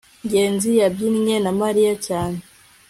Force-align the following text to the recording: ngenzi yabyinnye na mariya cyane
ngenzi 0.25 0.69
yabyinnye 0.79 1.35
na 1.43 1.51
mariya 1.59 1.93
cyane 2.07 2.39